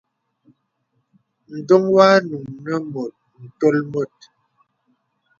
Ǹdoŋ 1.57 1.83
wanùŋ 1.95 2.43
nə 2.63 2.73
mùt 2.91 3.13
ǹtol 3.43 3.77
bòt. 3.91 4.15